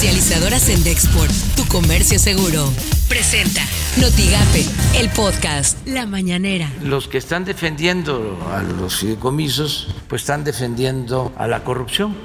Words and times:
Comercializadoras 0.00 0.70
en 0.70 0.82
Dexport, 0.82 1.30
tu 1.56 1.66
comercio 1.66 2.18
seguro. 2.18 2.72
Presenta 3.06 3.60
Notigape, 4.00 4.64
el 4.98 5.10
podcast 5.10 5.76
La 5.86 6.06
Mañanera. 6.06 6.72
Los 6.82 7.06
que 7.06 7.18
están 7.18 7.44
defendiendo 7.44 8.38
a 8.50 8.62
los 8.62 9.00
fideicomisos, 9.00 9.88
pues 10.08 10.22
están 10.22 10.42
defendiendo 10.42 11.34
a 11.36 11.46
la 11.48 11.64
corrupción 11.64 12.16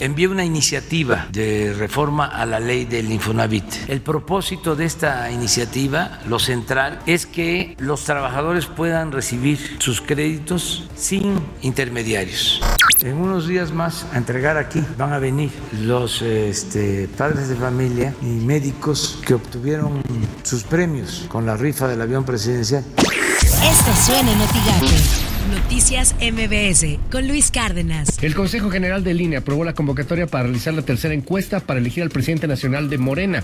envié 0.00 0.28
una 0.28 0.44
iniciativa 0.44 1.28
de 1.30 1.74
reforma 1.74 2.26
a 2.26 2.46
la 2.46 2.58
ley 2.58 2.86
del 2.86 3.12
Infonavit. 3.12 3.88
El 3.88 4.00
propósito 4.00 4.74
de 4.74 4.86
esta 4.86 5.30
iniciativa, 5.30 6.20
lo 6.26 6.38
central, 6.38 7.00
es 7.06 7.26
que 7.26 7.76
los 7.78 8.04
trabajadores 8.04 8.66
puedan 8.66 9.12
recibir 9.12 9.76
sus 9.78 10.00
créditos 10.00 10.88
sin 10.96 11.40
intermediarios. 11.62 12.60
En 13.02 13.16
unos 13.16 13.46
días 13.46 13.72
más 13.72 14.06
a 14.12 14.18
entregar 14.18 14.56
aquí 14.56 14.82
van 14.98 15.12
a 15.12 15.18
venir 15.18 15.50
los 15.82 16.22
este, 16.22 17.08
padres 17.16 17.48
de 17.48 17.56
familia 17.56 18.14
y 18.20 18.26
médicos 18.26 19.18
que 19.24 19.34
obtuvieron 19.34 20.02
sus 20.42 20.64
premios 20.64 21.26
con 21.28 21.46
la 21.46 21.56
rifa 21.56 21.88
del 21.88 22.00
avión 22.00 22.24
presidencial. 22.24 22.84
Esto 22.98 23.94
suena 23.96 24.32
en 24.32 25.29
Noticias 25.50 26.14
MBS 26.20 26.98
con 27.10 27.26
Luis 27.26 27.50
Cárdenas. 27.50 28.22
El 28.22 28.34
Consejo 28.36 28.70
General 28.70 29.02
de 29.02 29.14
Línea 29.14 29.40
aprobó 29.40 29.64
la 29.64 29.72
convocatoria 29.72 30.28
para 30.28 30.44
realizar 30.44 30.72
la 30.74 30.82
tercera 30.82 31.12
encuesta 31.12 31.58
para 31.58 31.80
elegir 31.80 32.04
al 32.04 32.10
presidente 32.10 32.46
nacional 32.46 32.88
de 32.88 32.98
Morena. 32.98 33.42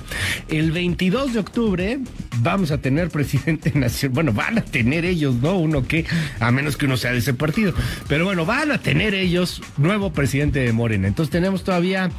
El 0.48 0.70
22 0.70 1.32
de 1.32 1.40
octubre 1.40 1.98
vamos 2.38 2.70
a 2.70 2.78
tener 2.78 3.10
presidente 3.10 3.72
nacional. 3.74 4.14
Bueno, 4.14 4.32
van 4.32 4.58
a 4.58 4.64
tener 4.64 5.04
ellos, 5.04 5.34
¿no? 5.36 5.58
Uno 5.58 5.86
que, 5.86 6.06
a 6.38 6.52
menos 6.52 6.76
que 6.76 6.86
uno 6.86 6.96
sea 6.96 7.10
de 7.10 7.18
ese 7.18 7.34
partido. 7.34 7.74
Pero 8.06 8.24
bueno, 8.24 8.46
van 8.46 8.70
a 8.70 8.78
tener 8.78 9.14
ellos 9.14 9.60
nuevo 9.76 10.12
presidente 10.12 10.60
de 10.60 10.72
Morena. 10.72 11.08
Entonces 11.08 11.32
tenemos 11.32 11.64
todavía 11.64 12.10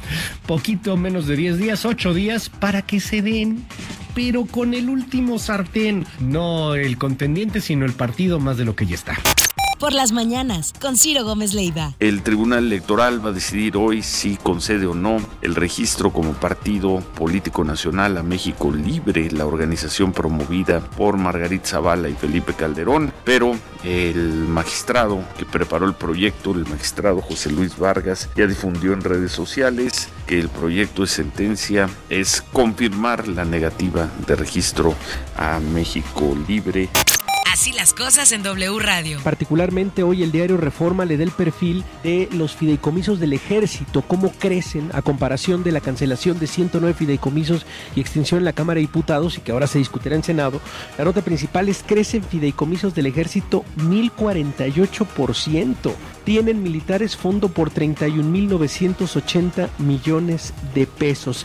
poquito 0.46 0.98
menos 0.98 1.26
de 1.26 1.36
10 1.36 1.58
días, 1.58 1.84
8 1.86 2.12
días 2.12 2.50
para 2.50 2.82
que 2.82 3.00
se 3.00 3.22
den 3.22 3.64
pero 4.14 4.46
con 4.46 4.74
el 4.74 4.88
último 4.88 5.38
sartén, 5.38 6.04
no 6.18 6.74
el 6.74 6.98
contendiente, 6.98 7.60
sino 7.60 7.86
el 7.86 7.92
partido 7.92 8.40
más 8.40 8.56
de 8.56 8.64
lo 8.64 8.74
que 8.74 8.84
ya 8.84 8.96
está 8.96 9.16
por 9.78 9.92
las 9.92 10.12
mañanas 10.12 10.74
con 10.80 10.96
Ciro 10.96 11.24
Gómez 11.24 11.54
Leiva. 11.54 11.94
El 12.00 12.22
Tribunal 12.22 12.66
Electoral 12.66 13.24
va 13.24 13.30
a 13.30 13.32
decidir 13.32 13.76
hoy 13.76 14.02
si 14.02 14.36
concede 14.36 14.86
o 14.86 14.94
no 14.94 15.18
el 15.42 15.54
registro 15.54 16.12
como 16.12 16.32
partido 16.32 17.00
político 17.16 17.64
nacional 17.64 18.16
a 18.16 18.22
México 18.22 18.72
Libre, 18.72 19.30
la 19.30 19.46
organización 19.46 20.12
promovida 20.12 20.80
por 20.80 21.16
Margarita 21.16 21.68
Zavala 21.68 22.08
y 22.08 22.14
Felipe 22.14 22.54
Calderón, 22.54 23.12
pero 23.24 23.56
el 23.84 24.46
magistrado 24.48 25.22
que 25.38 25.44
preparó 25.44 25.86
el 25.86 25.94
proyecto, 25.94 26.52
el 26.52 26.66
magistrado 26.66 27.20
José 27.20 27.50
Luis 27.50 27.78
Vargas, 27.78 28.28
ya 28.36 28.46
difundió 28.46 28.92
en 28.92 29.02
redes 29.02 29.32
sociales 29.32 30.08
que 30.26 30.38
el 30.38 30.48
proyecto 30.48 31.02
de 31.02 31.08
sentencia 31.08 31.88
es 32.10 32.42
confirmar 32.52 33.28
la 33.28 33.44
negativa 33.44 34.08
de 34.26 34.36
registro 34.36 34.94
a 35.36 35.60
México 35.60 36.36
Libre. 36.46 36.88
Así 37.58 37.72
las 37.72 37.92
cosas 37.92 38.30
en 38.30 38.44
W 38.44 38.78
Radio. 38.78 39.18
Particularmente 39.24 40.04
hoy 40.04 40.22
el 40.22 40.30
diario 40.30 40.58
Reforma 40.58 41.04
le 41.04 41.16
da 41.16 41.24
el 41.24 41.32
perfil 41.32 41.82
de 42.04 42.28
los 42.30 42.54
fideicomisos 42.54 43.18
del 43.18 43.32
ejército, 43.32 44.02
cómo 44.02 44.30
crecen 44.30 44.90
a 44.92 45.02
comparación 45.02 45.64
de 45.64 45.72
la 45.72 45.80
cancelación 45.80 46.38
de 46.38 46.46
109 46.46 46.94
fideicomisos 46.94 47.66
y 47.96 48.00
extinción 48.00 48.38
en 48.38 48.44
la 48.44 48.52
Cámara 48.52 48.76
de 48.76 48.82
Diputados 48.82 49.38
y 49.38 49.40
que 49.40 49.50
ahora 49.50 49.66
se 49.66 49.80
discutirá 49.80 50.14
en 50.14 50.22
Senado. 50.22 50.60
La 50.96 51.04
nota 51.04 51.20
principal 51.20 51.68
es 51.68 51.82
crecen 51.84 52.22
fideicomisos 52.22 52.94
del 52.94 53.06
ejército 53.06 53.64
1048%. 53.78 55.94
Tienen 56.22 56.62
militares 56.62 57.16
fondo 57.16 57.48
por 57.48 57.72
31.980 57.72 59.68
millones 59.78 60.54
de 60.76 60.86
pesos. 60.86 61.44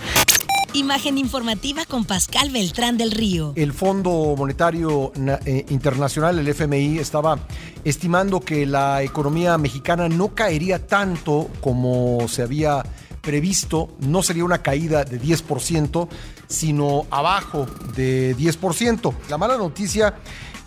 Imagen 0.75 1.19
informativa 1.19 1.85
con 1.85 2.03
Pascal 2.03 2.49
Beltrán 2.49 2.97
del 2.97 3.11
Río. 3.11 3.53
El 3.55 3.73
Fondo 3.73 4.33
Monetario 4.35 5.11
eh, 5.45 5.67
Internacional, 5.69 6.39
el 6.39 6.47
FMI, 6.47 6.97
estaba 6.97 7.37
estimando 7.83 8.39
que 8.39 8.65
la 8.65 9.03
economía 9.03 9.55
mexicana 9.59 10.09
no 10.09 10.33
caería 10.33 10.87
tanto 10.87 11.47
como 11.61 12.27
se 12.27 12.41
había 12.41 12.81
previsto, 13.21 13.95
no 13.99 14.23
sería 14.23 14.43
una 14.45 14.63
caída 14.63 15.03
de 15.03 15.21
10%, 15.21 16.07
sino 16.47 17.05
abajo 17.11 17.67
de 17.95 18.35
10%. 18.35 19.13
La 19.29 19.37
mala 19.37 19.57
noticia 19.57 20.15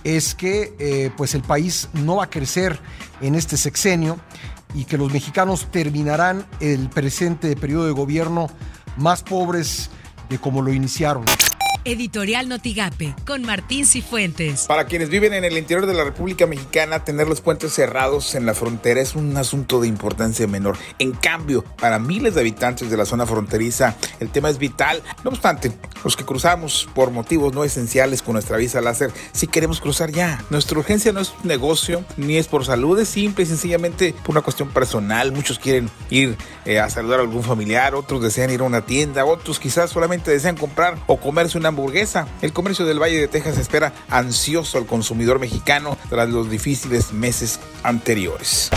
es 0.05 0.37
que 0.37 0.77
eh, 0.79 1.11
pues 1.17 1.35
el 1.35 1.43
país 1.43 1.89
no 1.95 2.17
va 2.17 2.25
a 2.25 2.31
crecer 2.31 2.79
en 3.21 3.35
este 3.35 3.57
sexenio 3.57 4.21
y 4.73 4.85
que 4.85 4.99
los 4.99 5.13
mexicanos 5.13 5.67
terminarán 5.73 6.47
el 6.61 6.91
presente 6.91 7.57
periodo 7.57 7.87
de 7.87 7.93
gobierno 7.93 8.47
más 8.97 9.25
pobres 9.25 9.91
de 10.29 10.39
cómo 10.39 10.63
lo 10.63 10.73
iniciaron. 10.73 11.25
Editorial 11.87 12.49
Notigape, 12.49 13.15
con 13.25 13.43
Martín 13.43 13.87
Cifuentes. 13.87 14.67
Para 14.67 14.87
quienes 14.87 15.09
viven 15.09 15.33
en 15.33 15.45
el 15.45 15.57
interior 15.57 15.87
de 15.87 15.95
la 15.95 16.03
República 16.03 16.45
Mexicana, 16.45 17.05
tener 17.05 17.29
los 17.29 17.41
puentes 17.41 17.73
cerrados 17.73 18.35
en 18.35 18.45
la 18.45 18.55
frontera 18.55 19.01
es 19.01 19.15
un 19.15 19.37
asunto 19.37 19.81
de 19.81 19.87
importancia 19.87 20.49
menor. 20.49 20.77
En 20.99 21.13
cambio, 21.13 21.63
para 21.63 22.01
miles 22.01 22.35
de 22.35 22.41
habitantes 22.41 22.91
de 22.91 22.97
la 22.97 23.07
zona 23.07 23.25
fronteriza, 23.25 23.97
el 24.19 24.31
tema 24.31 24.51
es 24.51 24.59
vital. 24.59 25.01
No 25.23 25.31
obstante, 25.31 25.71
los 26.03 26.17
que 26.17 26.25
cruzamos 26.25 26.89
por 26.93 27.13
motivos 27.13 27.55
no 27.55 27.63
esenciales 27.63 28.21
con 28.21 28.33
nuestra 28.33 28.57
visa 28.57 28.81
láser, 28.81 29.13
si 29.31 29.47
queremos 29.47 29.81
cruzar 29.81 30.11
ya. 30.11 30.45
Nuestra 30.51 30.81
urgencia 30.81 31.13
no 31.13 31.21
es 31.21 31.35
un 31.41 31.47
negocio, 31.47 32.05
ni 32.17 32.37
es 32.37 32.49
por 32.49 32.65
salud, 32.65 32.99
es 32.99 33.09
simple 33.09 33.45
y 33.45 33.47
sencillamente 33.47 34.13
por 34.25 34.33
una 34.33 34.43
cuestión 34.43 34.71
personal. 34.71 35.31
Muchos 35.31 35.61
quieren 35.61 35.89
ir 36.11 36.37
eh, 36.65 36.81
a 36.81 36.91
saludar 36.91 37.21
a 37.21 37.23
algún 37.23 37.45
familiar, 37.45 37.95
otros 37.95 38.23
desean 38.23 38.51
ir 38.51 38.61
a 38.61 38.65
una 38.65 38.85
tienda, 38.87 39.25
otros 39.25 39.61
quizás 39.61 39.91
solamente 39.91 40.33
desean 40.33 40.57
comprar 40.57 40.99
o 41.07 41.21
comerse 41.21 41.57
una 41.59 41.76
El 42.43 42.53
comercio 42.53 42.87
del 42.87 43.01
Valle 43.01 43.21
de 43.21 43.29
Texas 43.29 43.59
espera 43.59 43.93
ansioso 44.09 44.79
al 44.79 44.87
consumidor 44.87 45.39
mexicano 45.39 45.97
tras 46.09 46.29
los 46.29 46.51
difíciles 46.51 47.13
meses 47.13 47.61
anteriores. 47.83 48.71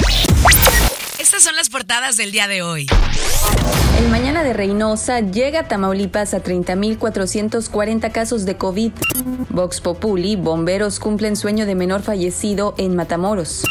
Estas 1.40 1.52
son 1.52 1.56
las 1.56 1.70
portadas 1.70 2.18
del 2.18 2.34
día 2.34 2.50
de 2.50 2.64
hoy. 2.64 2.86
El 3.98 4.10
mañana 4.10 4.44
de 4.44 4.52
Reynosa 4.52 5.22
llega 5.22 5.62
a 5.62 5.68
Tamaulipas 5.70 6.34
a 6.34 6.44
30.440 6.44 8.12
casos 8.12 8.44
de 8.44 8.58
COVID. 8.58 8.92
Vox 9.50 9.80
Populi, 9.80 10.36
bomberos 10.36 11.00
cumplen 11.00 11.38
sueño 11.38 11.66
de 11.66 11.76
menor 11.76 12.02
fallecido 12.02 12.76
en 12.78 12.94
Matamoros. 12.96 13.64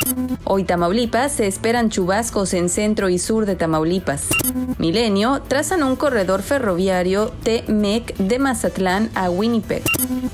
Hoy 0.44 0.64
Tamaulipas 0.64 1.32
se 1.32 1.46
esperan 1.46 1.90
chubascos 1.90 2.54
en 2.54 2.70
centro 2.70 3.10
y 3.10 3.18
sur 3.18 3.44
de 3.44 3.54
Tamaulipas. 3.54 4.28
Milenio 4.78 5.42
trazan 5.46 5.82
un 5.82 5.96
corredor 5.96 6.42
ferroviario 6.42 7.32
T-MEC 7.42 8.16
de 8.16 8.38
Mazatlán 8.38 9.10
a 9.14 9.28
Winnipeg. 9.28 9.82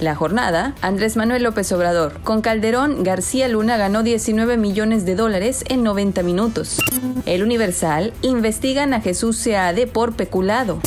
La 0.01 0.15
jornada, 0.15 0.75
Andrés 0.83 1.17
Manuel 1.17 1.45
López 1.45 1.71
Obrador. 1.73 2.21
Con 2.23 2.43
Calderón, 2.43 3.05
García 3.05 3.49
Luna 3.49 3.77
ganó 3.77 4.03
19 4.03 4.57
millones 4.57 5.05
de 5.05 5.15
dólares 5.15 5.65
en 5.69 5.83
90 5.83 6.23
minutos. 6.23 6.79
El 7.27 7.43
Universal 7.43 8.13
investigan 8.21 8.93
a 8.93 9.01
Jesús 9.01 9.39
Seade 9.39 9.87
por 9.87 10.15
peculado. 10.15 10.81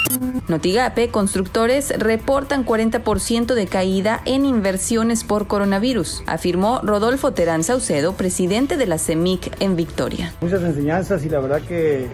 Notigape, 0.47 1.09
constructores 1.09 1.91
reportan 1.97 2.63
40% 2.63 3.55
de 3.55 3.65
caída 3.65 4.21
en 4.25 4.45
inversiones 4.45 5.23
por 5.23 5.47
coronavirus, 5.47 6.23
afirmó 6.27 6.79
Rodolfo 6.83 7.33
Terán 7.33 7.63
Saucedo, 7.63 8.13
presidente 8.13 8.77
de 8.77 8.85
la 8.85 8.99
CEMIC 8.99 9.61
en 9.61 9.75
Victoria. 9.75 10.33
Muchas 10.39 10.61
enseñanzas 10.61 11.25
y 11.25 11.29
la 11.29 11.39
verdad 11.39 11.61
que 11.61 12.07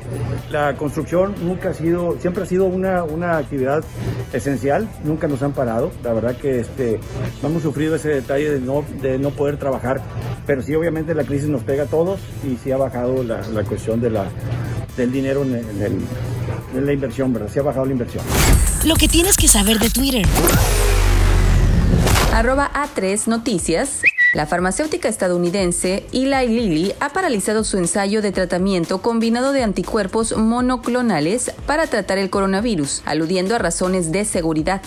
la 0.51 0.75
construcción 0.75 1.35
nunca 1.43 1.69
ha 1.69 1.73
sido, 1.73 2.17
siempre 2.19 2.43
ha 2.43 2.45
sido 2.45 2.65
una, 2.65 3.03
una 3.03 3.37
actividad 3.37 3.83
esencial, 4.31 4.87
nunca 5.03 5.27
nos 5.27 5.43
han 5.43 5.51
parado. 5.51 5.91
La 6.01 6.13
verdad 6.13 6.37
que 6.37 6.59
este, 6.59 6.99
hemos 7.43 7.61
sufrido 7.61 7.95
ese 7.95 8.09
detalle 8.09 8.51
de 8.51 8.59
no, 8.61 8.85
de 9.01 9.19
no 9.19 9.31
poder 9.31 9.57
trabajar, 9.57 10.01
pero 10.47 10.61
sí 10.61 10.73
obviamente 10.75 11.13
la 11.13 11.25
crisis 11.25 11.49
nos 11.49 11.63
pega 11.63 11.83
a 11.83 11.87
todos 11.87 12.21
y 12.43 12.55
sí 12.55 12.71
ha 12.71 12.77
bajado 12.77 13.21
la, 13.23 13.41
la 13.49 13.63
cuestión 13.63 13.99
de 13.99 14.12
la, 14.13 14.25
del 14.95 15.11
dinero 15.11 15.43
en, 15.43 15.53
en 16.73 16.85
la 16.85 16.93
inversión, 16.93 17.33
¿verdad? 17.33 17.49
Sí 17.51 17.59
ha 17.59 17.63
bajado 17.63 17.85
la 17.85 17.91
inversión. 17.91 18.23
Lo 18.85 18.95
que 18.95 19.07
tienes 19.07 19.35
que 19.35 19.47
saber 19.47 19.79
de 19.79 19.89
Twitter. 19.89 20.25
Arroba 22.33 22.71
A3 22.73 23.27
Noticias. 23.27 24.01
La 24.33 24.47
farmacéutica 24.47 25.07
estadounidense 25.07 26.07
Eli 26.11 26.47
Lilly 26.47 26.93
ha 26.99 27.09
paralizado 27.09 27.63
su 27.63 27.77
ensayo 27.77 28.23
de 28.23 28.31
tratamiento 28.31 29.03
combinado 29.03 29.53
de 29.53 29.61
anticuerpos 29.61 30.35
monoclonales 30.35 31.51
para 31.67 31.85
tratar 31.85 32.17
el 32.17 32.31
coronavirus, 32.31 33.03
aludiendo 33.05 33.53
a 33.53 33.59
razones 33.59 34.11
de 34.11 34.25
seguridad. 34.25 34.81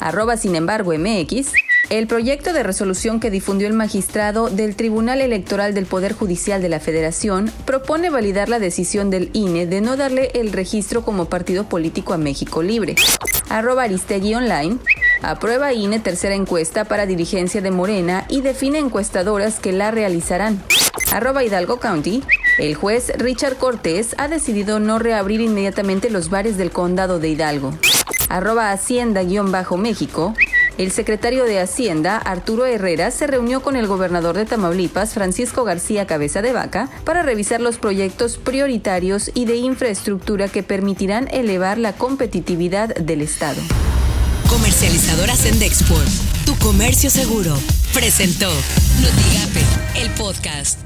Arroba 0.00 0.38
sin 0.38 0.56
embargo 0.56 0.92
MX. 0.94 1.52
El 1.88 2.08
proyecto 2.08 2.52
de 2.52 2.64
resolución 2.64 3.20
que 3.20 3.30
difundió 3.30 3.68
el 3.68 3.72
magistrado 3.72 4.50
del 4.50 4.74
Tribunal 4.74 5.20
Electoral 5.20 5.72
del 5.72 5.86
Poder 5.86 6.14
Judicial 6.14 6.60
de 6.60 6.68
la 6.68 6.80
Federación 6.80 7.52
propone 7.64 8.10
validar 8.10 8.48
la 8.48 8.58
decisión 8.58 9.08
del 9.08 9.30
INE 9.34 9.66
de 9.66 9.80
no 9.80 9.96
darle 9.96 10.32
el 10.34 10.52
registro 10.52 11.02
como 11.02 11.26
partido 11.26 11.68
político 11.68 12.12
a 12.12 12.18
México 12.18 12.60
Libre. 12.60 12.96
Arroba 13.48 13.84
Aristegui 13.84 14.34
Online. 14.34 14.78
Aprueba 15.22 15.72
INE 15.72 16.00
tercera 16.00 16.34
encuesta 16.34 16.84
para 16.84 17.06
dirigencia 17.06 17.60
de 17.60 17.70
Morena 17.70 18.26
y 18.28 18.40
define 18.40 18.80
encuestadoras 18.80 19.60
que 19.60 19.70
la 19.70 19.92
realizarán. 19.92 20.60
Arroba 21.12 21.44
Hidalgo 21.44 21.78
County. 21.78 22.24
El 22.58 22.74
juez 22.74 23.12
Richard 23.16 23.58
Cortés 23.58 24.16
ha 24.18 24.26
decidido 24.26 24.80
no 24.80 24.98
reabrir 24.98 25.40
inmediatamente 25.40 26.10
los 26.10 26.30
bares 26.30 26.56
del 26.56 26.72
condado 26.72 27.20
de 27.20 27.28
Hidalgo. 27.28 27.78
arroba 28.28 28.72
hacienda-méxico, 28.72 30.34
el 30.78 30.92
secretario 30.92 31.44
de 31.44 31.60
Hacienda, 31.60 32.18
Arturo 32.18 32.66
Herrera, 32.66 33.10
se 33.10 33.26
reunió 33.26 33.62
con 33.62 33.76
el 33.76 33.86
gobernador 33.86 34.36
de 34.36 34.44
Tamaulipas, 34.44 35.14
Francisco 35.14 35.64
García 35.64 36.06
Cabeza 36.06 36.42
de 36.42 36.52
Vaca, 36.52 36.88
para 37.04 37.22
revisar 37.22 37.60
los 37.60 37.78
proyectos 37.78 38.36
prioritarios 38.36 39.30
y 39.34 39.46
de 39.46 39.56
infraestructura 39.56 40.48
que 40.48 40.62
permitirán 40.62 41.28
elevar 41.32 41.78
la 41.78 41.92
competitividad 41.92 42.94
del 42.94 43.22
Estado. 43.22 43.60
Comercializadora 44.48 45.34
Sendexport, 45.34 46.08
tu 46.44 46.54
comercio 46.56 47.10
seguro, 47.10 47.56
presentó 47.92 48.48
Notigape, 49.00 50.00
el 50.02 50.10
podcast. 50.10 50.85